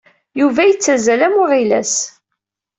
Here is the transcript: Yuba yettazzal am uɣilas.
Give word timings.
Yuba 0.39 0.61
yettazzal 0.65 1.21
am 1.27 1.35
uɣilas. 1.43 1.95